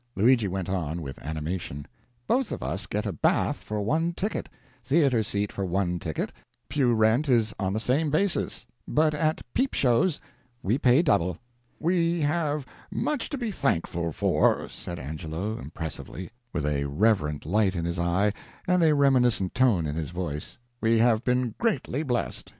[0.15, 1.85] Luigi went on, with animation:
[2.25, 4.49] "Both of us get a bath for one ticket,
[4.83, 6.33] theater seat for one ticket,
[6.69, 10.19] pew rent is on the same basis, but at peep shows
[10.63, 11.37] we pay double."
[11.77, 17.85] "We have much to be thankful for," said Angelo, impressively, with a reverent light in
[17.85, 18.33] his eye
[18.67, 22.49] and a reminiscent tone in his voice, "we have been greatly blessed.